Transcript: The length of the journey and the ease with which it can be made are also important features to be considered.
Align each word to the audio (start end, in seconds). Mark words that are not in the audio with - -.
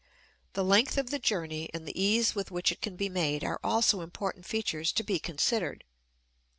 The 0.53 0.63
length 0.63 0.97
of 0.97 1.11
the 1.11 1.19
journey 1.19 1.69
and 1.75 1.85
the 1.87 1.93
ease 2.01 2.33
with 2.33 2.49
which 2.49 2.71
it 2.71 2.81
can 2.81 2.95
be 2.95 3.07
made 3.07 3.43
are 3.43 3.59
also 3.63 4.01
important 4.01 4.47
features 4.47 4.91
to 4.93 5.03
be 5.03 5.19
considered. 5.19 5.83